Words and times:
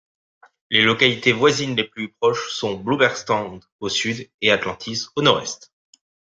Les 0.71 0.81
localités 0.81 1.31
voisines 1.31 1.75
les 1.75 1.83
plus 1.83 2.11
proches 2.11 2.49
sont 2.53 2.73
Bloubergstrand 2.73 3.59
au 3.81 3.87
sud 3.87 4.31
et 4.41 4.49
Atlantis 4.51 5.05
au 5.15 5.21
nord-est. 5.21 5.71